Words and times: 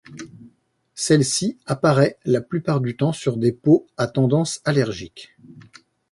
Celle-ci 0.95 1.59
apparaît 1.67 2.17
la 2.25 2.41
plupart 2.41 2.81
du 2.81 2.97
temps 2.97 3.13
sur 3.13 3.37
des 3.37 3.51
peaux 3.51 3.85
à 3.97 4.07
tendance 4.07 4.59
allergique. 4.65 5.35